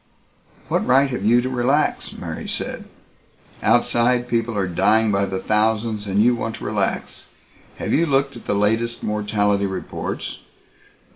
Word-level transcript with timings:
"What 0.67 0.83
right 0.87 1.07
have 1.11 1.23
you 1.23 1.41
to 1.41 1.49
relax," 1.51 2.11
Mary 2.11 2.47
said. 2.47 2.85
"Outside, 3.61 4.27
people 4.27 4.57
are 4.57 4.65
dying 4.65 5.11
by 5.11 5.27
the 5.27 5.37
thousands 5.37 6.07
and 6.07 6.23
you 6.23 6.33
want 6.33 6.55
to 6.55 6.63
relax. 6.65 7.27
Have 7.75 7.93
you 7.93 8.07
looked 8.07 8.35
at 8.35 8.47
the 8.47 8.55
latest 8.55 9.03
mortality 9.03 9.67
reports?" 9.67 10.39